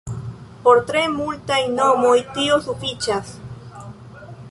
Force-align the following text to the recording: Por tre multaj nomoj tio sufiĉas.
Por 0.63 0.79
tre 0.91 1.03
multaj 1.17 1.59
nomoj 1.75 2.17
tio 2.39 2.59
sufiĉas. 2.71 3.33